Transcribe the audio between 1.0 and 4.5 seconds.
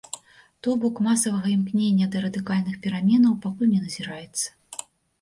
масавага імкнення да радыкальных пераменаў пакуль не назіраецца.